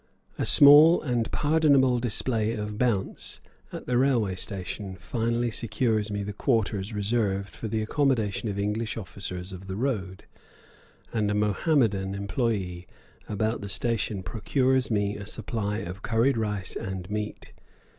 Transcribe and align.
A 0.39 0.47
small 0.47 0.99
and 1.03 1.31
pardonable 1.31 1.99
display 1.99 2.53
of 2.53 2.79
"bounce" 2.79 3.39
at 3.71 3.85
the 3.85 3.99
railway 3.99 4.33
station 4.33 4.95
finally 4.95 5.51
secures 5.51 6.09
me 6.09 6.23
the 6.23 6.33
quarters 6.33 6.91
reserved 6.91 7.49
for 7.55 7.67
the 7.67 7.83
accommodation 7.83 8.49
of 8.49 8.57
English 8.57 8.97
officers 8.97 9.53
of 9.53 9.67
the 9.67 9.75
road, 9.75 10.23
and 11.13 11.29
a 11.29 11.35
Mohammedan 11.35 12.15
employe 12.15 12.85
about 13.29 13.61
the 13.61 13.69
station 13.69 14.23
procures 14.23 14.89
me 14.89 15.17
a 15.17 15.27
supply 15.27 15.77
of 15.77 16.01
curried 16.01 16.35
rice 16.35 16.75
and 16.75 17.07
meat. 17.11 17.53